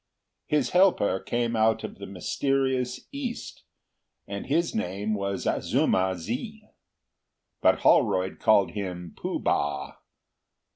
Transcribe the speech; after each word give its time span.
His 0.47 0.71
helper 0.71 1.19
came 1.19 1.55
out 1.55 1.83
of 1.83 1.99
the 1.99 2.07
mysterious 2.07 3.01
East, 3.11 3.61
and 4.27 4.47
his 4.47 4.73
name 4.73 5.13
was 5.13 5.45
Azuma 5.45 6.15
zi. 6.17 6.67
But 7.61 7.81
Holroyd 7.81 8.39
called 8.39 8.71
him 8.71 9.13
Pooh 9.15 9.37
bah. 9.37 9.97